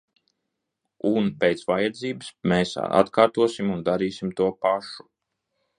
Un 1.09 1.27
pēc 1.43 1.61
vajadzības 1.73 2.31
mēs 2.53 2.73
atkārtosim 3.03 3.71
un 3.77 3.87
darīsim 3.91 4.37
to 4.41 4.53
pašu. 4.65 5.11